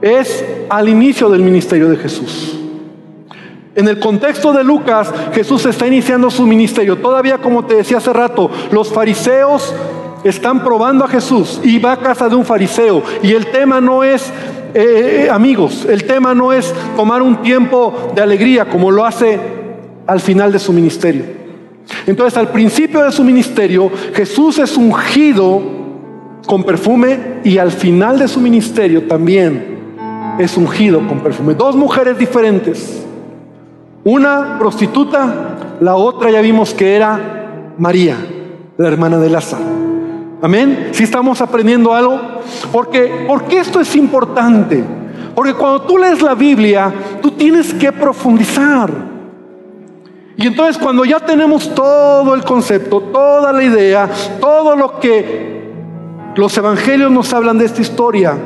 [0.00, 2.60] es al inicio del ministerio de Jesús.
[3.74, 6.96] En el contexto de Lucas, Jesús está iniciando su ministerio.
[6.96, 9.74] Todavía, como te decía hace rato, los fariseos
[10.22, 13.02] están probando a Jesús y va a casa de un fariseo.
[13.22, 14.30] Y el tema no es
[14.74, 19.38] eh, eh, amigos, el tema no es tomar un tiempo de alegría como lo hace
[20.06, 21.24] al final de su ministerio.
[22.06, 25.62] Entonces, al principio de su ministerio, Jesús es ungido
[26.46, 29.78] con perfume y al final de su ministerio también
[30.38, 31.54] es ungido con perfume.
[31.54, 33.04] Dos mujeres diferentes.
[34.04, 38.16] Una prostituta, la otra ya vimos que era María,
[38.76, 39.64] la hermana de Lázaro.
[40.42, 40.90] Amén.
[40.92, 42.20] Si estamos aprendiendo algo.
[42.70, 44.84] Porque, porque esto es importante.
[45.34, 48.90] Porque cuando tú lees la Biblia, tú tienes que profundizar.
[50.36, 55.72] Y entonces cuando ya tenemos todo el concepto, toda la idea, todo lo que
[56.36, 58.36] los evangelios nos hablan de esta historia,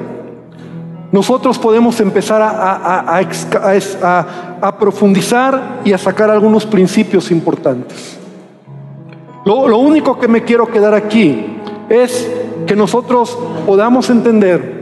[1.10, 3.18] nosotros podemos empezar a,
[4.78, 8.18] profundizar y a sacar algunos principios importantes.
[9.44, 12.30] Lo único que me quiero quedar aquí es
[12.66, 14.78] que nosotros podamos entender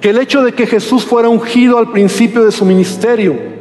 [0.00, 3.52] que el hecho de que Jesús fuera ungido al principio de su ministerio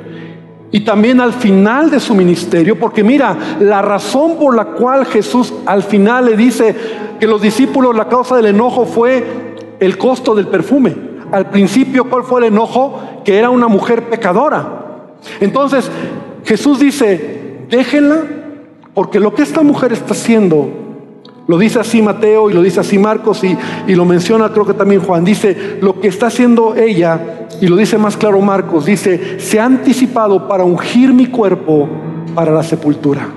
[0.72, 5.54] y también al final de su ministerio, porque mira, la razón por la cual Jesús
[5.66, 6.76] al final le dice
[7.20, 9.24] que los discípulos, la causa del enojo fue
[9.80, 11.11] el costo del perfume.
[11.32, 13.00] Al principio, ¿cuál fue el enojo?
[13.24, 15.16] Que era una mujer pecadora.
[15.40, 15.90] Entonces,
[16.44, 18.24] Jesús dice, déjenla,
[18.94, 20.82] porque lo que esta mujer está haciendo
[21.48, 24.74] lo dice así Mateo y lo dice así Marcos y, y, lo menciona creo que
[24.74, 25.26] también Juan.
[25.26, 29.66] Dice, lo que está haciendo ella, y lo dice más claro Marcos, dice, se ha
[29.66, 31.90] anticipado para ungir mi cuerpo
[32.36, 33.28] para la sepultura.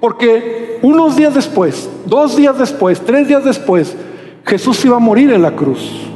[0.00, 3.96] Porque unos días después, dos días después, tres días después,
[4.44, 6.08] Jesús iba a morir en la cruz.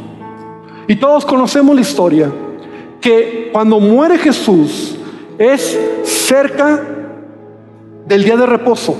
[0.86, 2.30] Y todos conocemos la historia,
[3.00, 4.96] que cuando muere Jesús
[5.38, 6.80] es cerca
[8.06, 8.96] del día de reposo.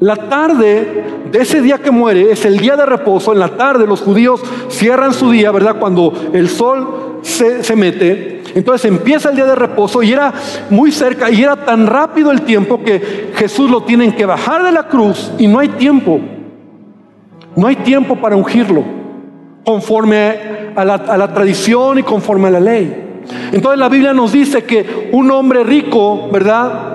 [0.00, 3.32] La tarde de ese día que muere es el día de reposo.
[3.32, 5.76] En la tarde los judíos cierran su día, ¿verdad?
[5.78, 8.42] Cuando el sol se, mete.
[8.54, 10.32] Entonces empieza el día de reposo y era
[10.70, 14.72] muy cerca y era tan rápido el tiempo que Jesús lo tienen que bajar de
[14.72, 16.20] la cruz y no hay tiempo
[17.56, 18.84] No hay tiempo para ungirlo,
[19.64, 23.22] conforme a la, tradición y conforme a la ley.
[23.52, 26.92] Entonces la Biblia nos dice que un hombre rico, ¿verdad?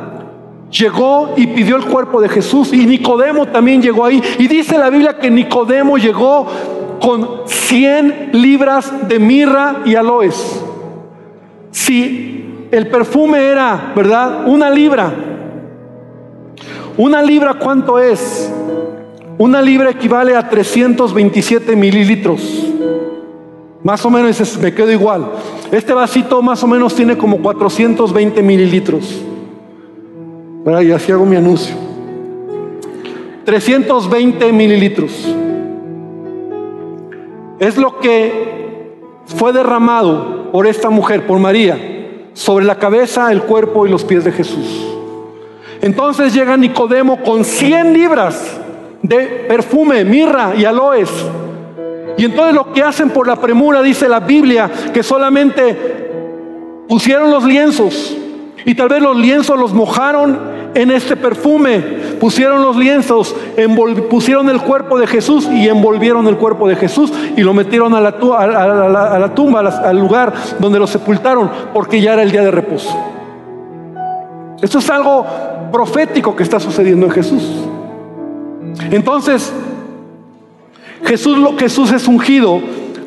[0.71, 4.21] Llegó y pidió el cuerpo de Jesús y Nicodemo también llegó ahí.
[4.38, 6.47] Y dice la Biblia que Nicodemo llegó
[6.99, 10.62] con 100 libras de mirra y aloes.
[11.71, 14.47] Si el perfume era, ¿verdad?
[14.47, 15.13] Una libra.
[16.97, 18.51] Una libra, ¿cuánto es?
[19.39, 22.65] Una libra equivale a 327 mililitros.
[23.84, 25.32] Más o menos me quedo igual.
[25.71, 29.21] Este vasito más o menos tiene como 420 mililitros.
[30.65, 31.76] Y así hago mi anuncio.
[33.45, 35.12] 320 mililitros.
[37.60, 38.91] Es lo que
[39.26, 44.23] fue derramado por esta mujer, por María, sobre la cabeza, el cuerpo y los pies
[44.23, 44.86] de Jesús.
[45.82, 48.60] Entonces llega Nicodemo con 100 libras
[49.08, 51.10] de perfume, mirra y aloes.
[52.17, 57.43] Y entonces lo que hacen por la premura, dice la Biblia, que solamente pusieron los
[57.43, 58.17] lienzos
[58.65, 61.80] y tal vez los lienzos los mojaron en este perfume,
[62.20, 63.36] pusieron los lienzos,
[64.10, 68.02] pusieron el cuerpo de Jesús y envolvieron el cuerpo de Jesús y lo metieron a
[68.02, 72.52] la, a la tumba, al lugar donde lo sepultaron, porque ya era el día de
[72.52, 72.96] reposo.
[74.62, 75.26] Esto es algo
[75.72, 77.67] profético que está sucediendo en Jesús.
[78.92, 79.52] Entonces,
[81.04, 82.62] Jesús, Jesús es ungido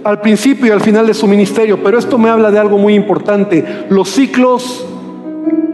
[0.04, 2.94] al principio y al final de su ministerio, pero esto me habla de algo muy
[2.94, 4.87] importante, los ciclos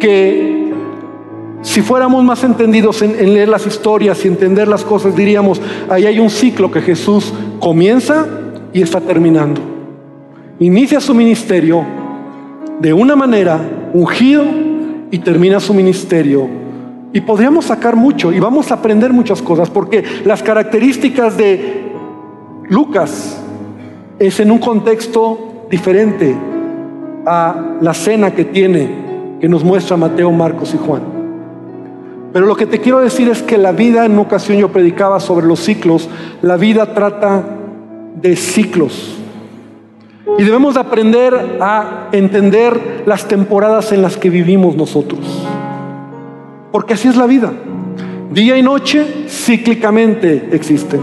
[0.01, 0.73] que
[1.63, 6.07] si fuéramos más entendidos en, en, leer las historias y entender las cosas, diríamos, ahí
[6.07, 8.27] hay un ciclo que Jesús comienza
[8.73, 9.61] y está terminando.
[10.61, 11.85] Inicia su ministerio
[12.81, 13.61] de una manera
[13.93, 14.45] ungido
[15.11, 16.66] y termina su ministerio
[17.13, 21.93] y podríamos sacar mucho y vamos a aprender muchas cosas porque las características de
[22.69, 23.41] Lucas
[24.19, 26.37] es en un contexto diferente
[27.27, 28.89] a la cena que tiene,
[29.41, 31.03] que nos muestra Mateo, Marcos y Juan.
[32.33, 35.21] Pero lo que te quiero decir es que la vida, en una ocasión yo predicaba
[35.21, 36.09] sobre los ciclos,
[36.43, 37.43] la vida trata
[38.15, 39.17] de ciclos.
[40.39, 45.47] Y debemos aprender a entender las temporadas en las que vivimos nosotros.
[46.77, 47.55] Porque así es la vida.
[48.31, 51.01] Día y noche cíclicamente existen.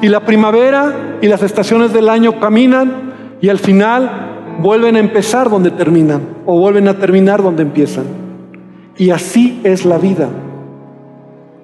[0.00, 5.50] Y la primavera y las estaciones del año caminan y al final vuelven a empezar
[5.50, 8.06] donde terminan o vuelven a terminar donde empiezan.
[8.96, 10.30] Y así es la vida.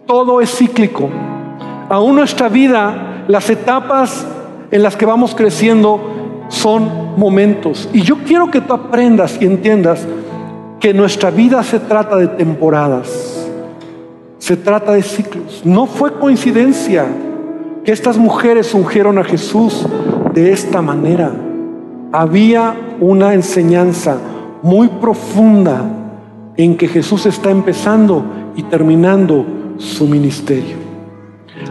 [0.05, 1.09] Todo es cíclico.
[1.89, 4.27] Aún nuestra vida, las etapas
[4.71, 6.03] en las que vamos creciendo
[6.49, 7.89] son momentos.
[7.95, 10.07] Y yo quiero que tú aprendas y entiendas
[10.81, 13.47] que nuestra vida se trata de temporadas,
[14.39, 15.61] se trata de ciclos.
[15.65, 17.07] No fue coincidencia
[17.85, 19.87] que estas mujeres ungieron a Jesús
[20.33, 21.33] de esta manera.
[22.13, 24.17] Había una enseñanza
[24.63, 25.85] muy profunda
[26.57, 28.25] en que Jesús está empezando
[28.57, 29.45] y terminando
[29.77, 30.77] su ministerio.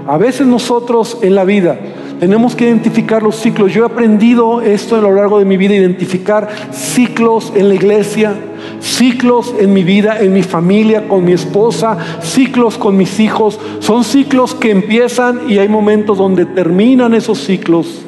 [0.07, 1.77] A veces nosotros en la vida
[2.19, 3.73] tenemos que identificar los ciclos.
[3.73, 8.33] Yo he aprendido esto a lo largo de mi vida, identificar ciclos en la iglesia,
[8.81, 13.57] ciclos en mi vida, en mi familia, con mi esposa, ciclos con mis hijos.
[13.79, 18.01] Son ciclos que empiezan y hay momentos donde terminan esos ciclos.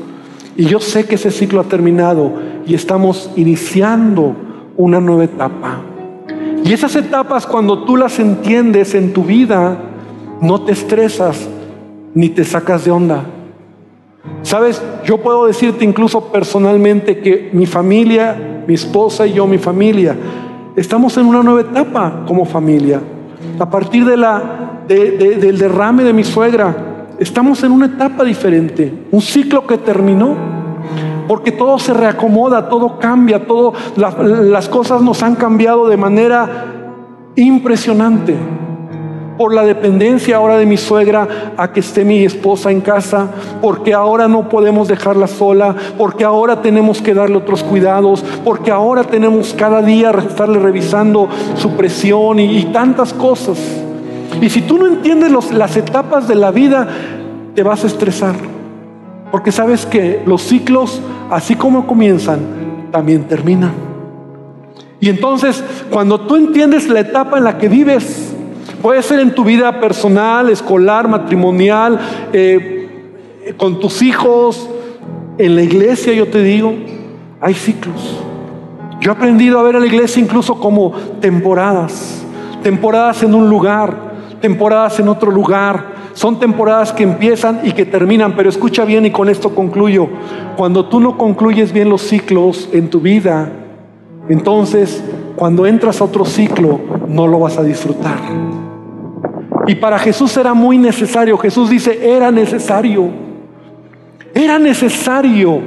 [0.57, 2.33] Y yo sé que ese ciclo ha terminado
[2.67, 4.35] y estamos iniciando
[4.75, 5.81] una nueva etapa.
[6.65, 9.79] Y esas etapas cuando tú las entiendes en tu vida,
[10.41, 11.47] no te estresas
[12.13, 13.23] ni te sacas de onda
[14.51, 20.13] Sabes, yo puedo decirte incluso personalmente que mi familia, mi esposa y yo, mi familia,
[20.75, 22.99] estamos en una nueva etapa como familia.
[23.57, 29.21] A partir de la, del derrame de mi suegra, estamos en una etapa diferente, un
[29.21, 30.35] ciclo que terminó.
[31.29, 36.65] Porque todo se reacomoda, todo cambia, todo, las cosas nos han cambiado de manera
[37.37, 38.35] impresionante
[39.41, 43.27] por la dependencia ahora de mi suegra a que esté mi esposa en casa,
[43.59, 49.03] porque ahora no podemos dejarla sola, porque ahora tenemos que darle otros cuidados, porque ahora
[49.03, 53.57] tenemos cada día estarle revisando su presión y, tantas cosas.
[54.39, 56.87] Y si tú no entiendes las etapas de la vida,
[57.55, 58.35] te vas a estresar,
[59.31, 61.01] porque sabes que los ciclos,
[61.31, 62.41] así como comienzan,
[62.91, 63.71] también terminan.
[64.99, 68.35] Y entonces, cuando tú entiendes la etapa en la que vives,
[68.81, 71.99] Puede ser en tu vida personal, escolar, matrimonial,
[72.33, 72.87] eh,
[73.57, 74.69] con tus hijos,
[75.37, 76.73] en la iglesia, yo te digo,
[77.39, 78.19] hay ciclos.
[79.01, 82.23] Yo he aprendido a ver a la iglesia incluso como temporadas,
[82.61, 84.11] temporadas en un lugar,
[84.41, 89.11] temporadas en otro lugar, son temporadas que empiezan y que terminan, pero escucha bien y
[89.11, 90.07] con esto concluyo.
[90.57, 93.51] Cuando tú no concluyes bien los ciclos en tu vida,
[94.29, 95.03] entonces
[95.35, 98.19] cuando entras a otro ciclo no lo vas a disfrutar.
[99.67, 103.09] Y para Jesús era muy necesario, Jesús dice, era necesario,
[104.33, 105.59] era necesario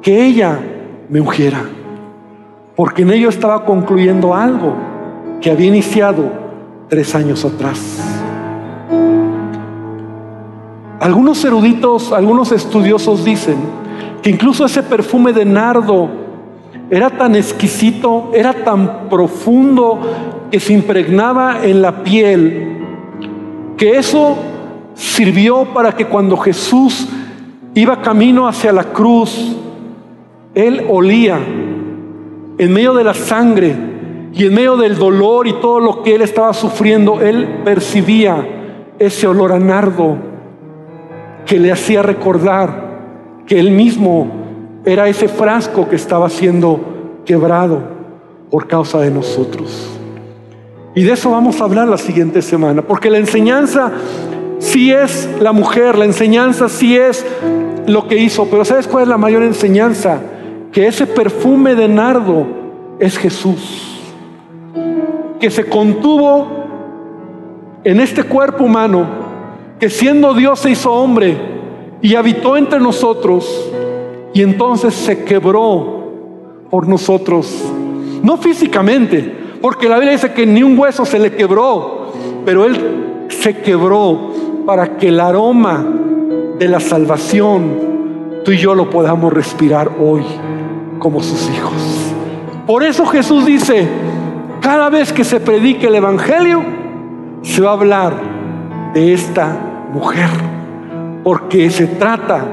[0.00, 0.58] que ella
[1.08, 1.62] me ungiera,
[2.76, 4.74] porque en ello estaba concluyendo algo
[5.40, 6.24] que había iniciado
[6.88, 8.12] tres años atrás.
[11.00, 13.56] Algunos eruditos, algunos estudiosos dicen
[14.22, 16.08] que incluso ese perfume de nardo
[16.88, 19.98] era tan exquisito, era tan profundo
[20.50, 22.81] que se impregnaba en la piel,
[23.82, 24.36] que eso
[24.94, 27.08] sirvió para que cuando Jesús
[27.74, 29.56] iba camino hacia la cruz,
[30.54, 31.40] él olía
[32.58, 33.74] en medio de la sangre
[34.32, 38.46] y en medio del dolor y todo lo que él estaba sufriendo, él percibía
[39.00, 40.16] ese olor a nardo
[41.44, 44.28] que le hacía recordar que él mismo
[44.84, 46.78] era ese frasco que estaba siendo
[47.24, 47.82] quebrado
[48.48, 49.98] por causa de nosotros.
[50.94, 53.92] Y de eso vamos a hablar la siguiente semana, porque la enseñanza
[54.58, 57.24] sí es la mujer, la enseñanza sí es
[57.86, 60.20] lo que hizo, pero ¿sabes cuál es la mayor enseñanza?
[60.70, 62.46] Que ese perfume de nardo
[62.98, 63.92] es Jesús
[65.42, 66.46] que se contuvo
[67.82, 69.04] en este cuerpo humano,
[69.80, 71.36] que siendo Dios se hizo hombre
[72.00, 73.68] y habitó entre nosotros,
[74.32, 76.12] y entonces se quebró
[76.70, 77.60] por nosotros,
[78.22, 82.12] no físicamente, porque la Biblia dice que ni un hueso se le quebró,
[82.44, 84.32] pero Él se quebró
[84.66, 85.86] para que el aroma
[86.58, 87.92] de la salvación
[88.44, 90.22] tú y yo lo podamos respirar hoy
[90.98, 92.12] como sus hijos.
[92.66, 93.88] Por eso Jesús dice,
[94.60, 96.62] cada vez que se predique el Evangelio,
[97.42, 98.14] se va a hablar
[98.94, 99.56] de esta
[99.92, 100.28] mujer,
[101.22, 102.44] porque se trata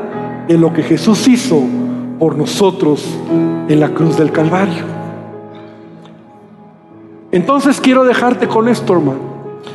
[0.47, 1.61] de lo que Jesús hizo
[2.19, 3.05] por nosotros
[3.67, 4.98] en la cruz del Calvario.
[7.31, 9.19] Entonces quiero dejarte con esto, hermano,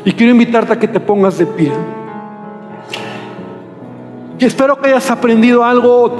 [0.05, 1.72] y quiero invitarte a que te pongas de pie.
[4.38, 6.16] Y espero que hayas aprendido algo,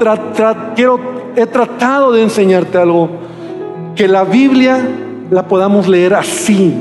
[0.75, 0.99] quiero,
[1.35, 3.09] he tratado de enseñarte algo,
[3.95, 4.81] que la Biblia
[5.29, 6.73] la podamos leer así.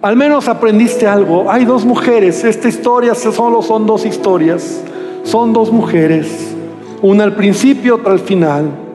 [0.00, 1.50] Al menos aprendiste algo.
[1.50, 2.44] Hay dos mujeres.
[2.44, 4.82] Esta historia solo son dos historias.
[5.24, 6.54] Son dos mujeres.
[7.02, 8.87] Una al principio, otra al final.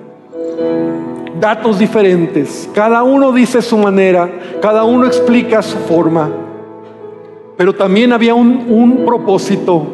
[1.39, 2.69] Datos diferentes.
[2.73, 4.29] Cada uno dice su manera.
[4.61, 6.29] Cada uno explica su forma.
[7.57, 9.85] Pero también había un, un propósito.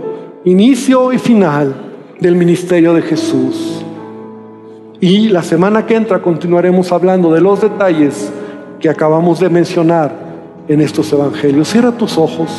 [0.45, 1.73] Inicio y final
[2.19, 3.83] del ministerio de Jesús.
[5.01, 8.31] Y la semana que entra continuaremos hablando de los detalles
[8.79, 10.11] que acabamos de mencionar
[10.67, 11.69] en estos evangelios.
[11.69, 12.49] Cierra tus ojos.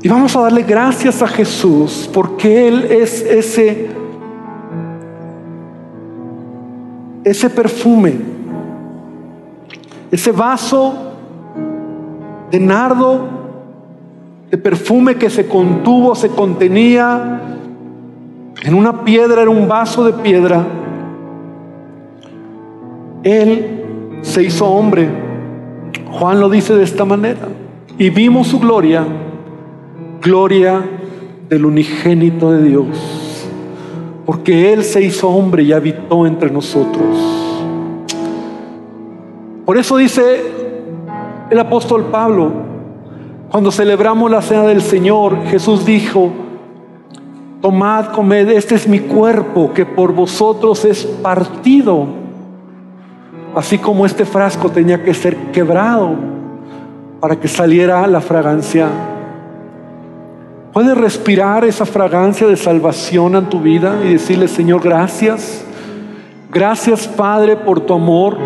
[0.00, 3.88] Y vamos a darle gracias a Jesús porque Él es ese,
[7.30, 8.14] ese perfume,
[10.10, 10.94] ese vaso
[12.50, 13.28] de nardo,
[14.50, 17.42] de perfume que se contuvo, se contenía
[18.62, 20.66] en una piedra, era un vaso de piedra.
[23.22, 23.84] Él
[24.22, 25.08] se hizo hombre.
[26.10, 27.48] Juan lo dice de esta manera.
[27.98, 29.04] Y vimos su gloria,
[30.22, 30.82] gloria
[31.48, 33.27] del unigénito de Dios.
[34.28, 37.02] Porque Él se hizo hombre y habitó entre nosotros.
[39.64, 40.42] Por eso dice
[41.48, 42.52] el apóstol Pablo,
[43.50, 46.30] cuando celebramos la cena del Señor, Jesús dijo,
[47.62, 52.28] tomad, comed, este es mi cuerpo que por vosotros es partido
[53.54, 56.14] Así como este frasco tenía que ser quebrado
[57.18, 58.88] para que saliera la fragancia.
[60.72, 65.64] Puedes respirar esa fragancia de salvación en tu vida y decirle, Señor, gracias.
[66.52, 68.36] Gracias, Padre, por tu amor.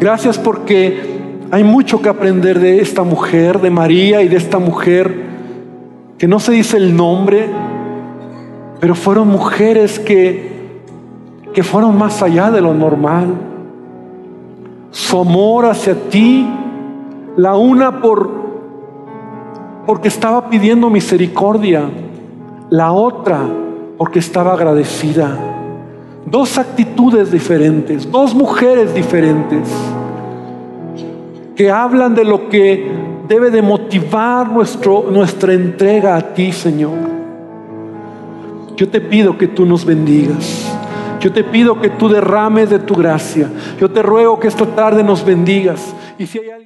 [0.00, 5.24] Gracias porque hay mucho que aprender de esta mujer, de María y de esta mujer,
[6.18, 7.48] que no se dice el nombre,
[8.80, 10.80] pero fueron mujeres que,
[11.52, 13.34] que fueron más allá de lo normal
[14.94, 16.48] su amor hacia ti,
[17.36, 18.43] la una por
[19.86, 21.88] porque estaba pidiendo misericordia,
[22.70, 23.40] la otra
[23.98, 25.38] porque estaba agradecida.
[26.26, 29.68] Dos actitudes diferentes, dos mujeres diferentes
[31.54, 32.90] que hablan de lo que
[33.28, 37.14] debe de motivar nuestro, nuestra entrega a ti, Señor.
[38.76, 40.76] Yo te pido que tú nos bendigas.
[41.20, 43.48] Yo te pido que tú derrames de tu gracia.
[43.80, 45.94] Yo te ruego que esta tarde nos bendigas.
[46.18, 46.63] Y si hay alguien